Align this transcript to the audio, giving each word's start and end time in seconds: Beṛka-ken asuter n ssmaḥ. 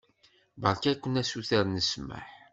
Beṛka-ken 0.61 1.19
asuter 1.21 1.65
n 1.69 1.83
ssmaḥ. 1.83 2.29